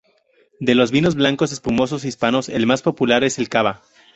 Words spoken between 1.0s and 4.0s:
blancos espumosos hispanos el más popular es el cava.